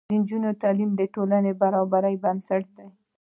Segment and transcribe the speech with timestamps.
[0.07, 2.89] د نجونو تعلیم د ټولنې برابرۍ بنسټ دی.